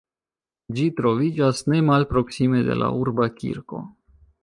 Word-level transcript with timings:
Ĝi 0.77 0.85
troviĝas 1.01 1.61
ne 1.73 1.83
malproksime 1.91 2.65
de 2.71 2.81
la 2.83 2.91
urba 3.05 3.33
kirko. 3.41 3.89